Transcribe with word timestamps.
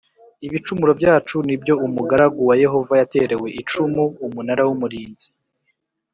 Ibicumuro 0.47 0.91
byacu 0.99 1.35
ni 1.47 1.55
byo 1.61 1.73
umugaragu 1.85 2.41
wa 2.49 2.55
Yehova 2.63 2.93
yaterewe 3.01 3.47
icumu 3.61 4.03
Umunara 4.25 4.61
w 4.67 4.69
Umurinzi 4.75 5.27